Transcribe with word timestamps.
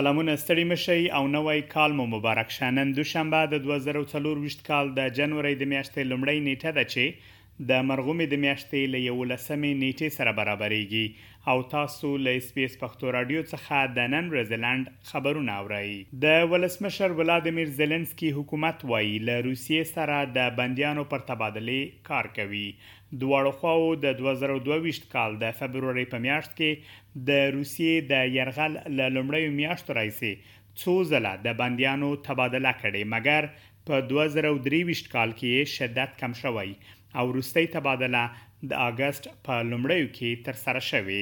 سلامونه 0.00 0.32
ستړي 0.42 0.64
مشي 0.72 1.00
او 1.16 1.24
نوې 1.36 1.58
کال 1.74 1.90
مو 1.98 2.04
مبارک 2.14 2.48
شانن 2.56 2.88
دوشنبه 2.98 3.40
د 3.52 3.54
2023 3.66 4.66
کال 4.68 4.86
د 4.98 5.00
جنوري 5.16 5.54
د 5.58 5.62
میاشتې 5.72 6.00
لومړۍ 6.10 6.38
نیټه 6.46 6.70
ده 6.76 6.84
چې 6.92 7.04
د 7.70 7.82
مرغومې 7.88 8.26
د 8.30 8.38
میاشتې 8.44 8.80
ل 8.92 8.96
11مې 9.08 9.68
نیټې 9.82 10.08
سره 10.18 10.30
برابرېږي 10.38 11.06
او 11.52 11.62
تاسو 11.74 12.08
له 12.26 12.30
اسپیس 12.38 12.72
پښتو 12.78 13.12
رادیو 13.16 13.42
څخه 13.50 13.90
د 13.98 14.08
نن 14.14 14.30
رزلند 14.36 14.88
خبرونه 15.10 15.52
اورئ 15.62 15.92
د 16.24 16.48
ولسمشر 16.54 17.14
ولادیمیر 17.20 17.68
زيلنسکي 17.76 18.30
حکومت 18.38 18.82
وایي 18.92 19.12
له 19.28 19.36
روسیې 19.46 19.92
سره 19.98 20.16
د 20.38 20.50
بنديانو 20.60 21.04
پر 21.12 21.22
تبادله 21.30 21.86
کار 22.10 22.30
کوي 22.40 22.64
دواړو 23.22 23.52
خواو 23.60 23.94
د 24.06 24.18
2022 24.24 25.00
کال 25.16 25.38
د 25.44 25.54
فبروري 25.60 26.06
په 26.16 26.22
میاشت 26.26 26.58
کې 26.58 27.22
د 27.28 27.44
روسیې 27.58 28.10
د 28.10 28.34
يرغل 28.38 28.74
له 28.74 29.06
لومړۍ 29.14 29.54
میاشتو 29.60 29.96
راځي 30.00 30.34
څو 30.82 30.96
ځله 31.14 31.32
د 31.46 31.56
بنديانو 31.62 32.10
تبادله 32.30 32.74
کړې 32.80 33.10
مګر 33.14 33.50
په 33.88 33.96
2023 34.10 35.00
کال 35.14 35.30
کې 35.38 35.50
شدت 35.76 36.10
کم 36.20 36.32
شوی 36.42 36.70
او 37.18 37.24
روسي 37.36 37.64
تبادله 37.74 38.22
د 38.70 38.72
اگست 38.84 39.26
په 39.48 39.54
لومړیو 39.70 40.06
کې 40.16 40.30
تر 40.46 40.58
سره 40.64 40.80
شوې 40.90 41.20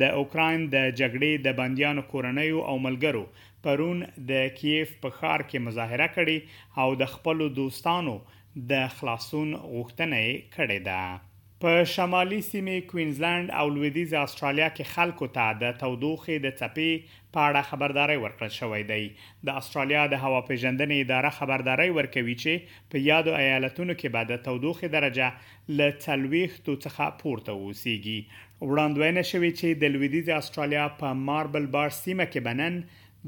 د 0.00 0.18
اوکرين 0.22 0.60
د 0.74 0.76
جګړې 1.00 1.32
د 1.46 1.56
بنديانو 1.60 2.02
کورنۍ 2.12 2.50
او 2.70 2.74
ملګرو 2.88 3.24
پرون 3.64 4.02
د 4.30 4.52
کیف 4.58 4.96
په 5.04 5.08
خار 5.18 5.40
کې 5.50 5.64
مظاهره 5.70 6.08
کړې 6.16 6.38
او 6.82 6.88
د 7.04 7.12
خپل 7.14 7.38
دوستانو 7.62 8.16
د 8.74 8.86
خلاصون 8.98 9.48
غوښتنه 9.74 10.20
کړې 10.54 10.78
ده 10.90 11.00
په 11.62 11.84
شمالي 11.84 12.40
سیمه 12.40 12.80
کوینزلند 12.90 13.50
او 13.62 13.64
لویدیز 13.72 14.12
استرالیا 14.20 14.68
کې 14.68 14.92
خلکو 14.92 15.26
ته 15.34 15.56
د 15.62 15.74
تودوخې 15.80 16.44
د 16.44 16.54
چپی 16.60 16.86
په 17.34 17.48
اړه 17.48 17.70
خبرداري 17.72 18.14
ورکړل 18.22 18.52
شوې 18.54 18.86
ده 18.92 19.48
د 19.50 19.58
استرالیا 19.62 20.04
د 20.14 20.22
هوا 20.22 20.38
پیژندنې 20.52 21.04
اداره 21.06 21.32
خبرداري 21.40 21.90
ورکوي 22.00 22.36
چې 22.44 22.80
په 22.96 23.02
یادو 23.08 23.34
ایالتونو 23.42 23.96
کې 23.98 24.14
به 24.16 24.30
د 24.32 24.40
تودوخې 24.48 24.96
درجه 24.96 25.76
له 25.80 25.98
تلويختو 26.08 26.78
څخه 26.86 27.12
پورته 27.24 27.58
وسیږي 27.60 28.18
وړاندوینه 28.70 29.28
شوې 29.34 29.52
چې 29.62 29.84
د 29.84 29.94
لویدیز 29.96 30.32
استرالیا 30.40 30.88
په 31.06 31.22
ماربل 31.30 31.70
بار 31.78 31.94
سیمه 32.02 32.30
کې 32.32 32.50
بنن 32.50 32.80